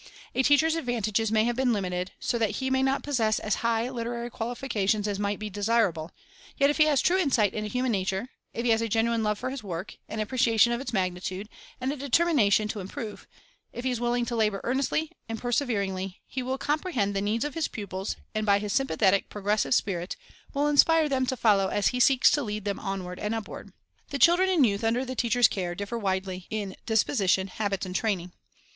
[0.33, 3.87] A teacher's advantages may have been limited, so that he may not possess as high
[3.87, 6.09] literary qualifications as might be desirable;
[6.57, 9.37] yet if he has true insight into human nature; if he has a genuine love
[9.37, 11.47] for his work, an appreciation of its magnitude,
[11.79, 13.27] and a determination to improve;
[13.73, 17.45] if he is willing to labor earnestly and persever ingly, he will comprehend the needs
[17.45, 20.15] of his pupils, and, by his sympathetic, progressive spirit,
[20.51, 23.71] will inspire them to follow as he seeks to lead them onward and upward.
[24.09, 28.31] The children and youth under the teacher's care differ widely in disposition, habits, and training.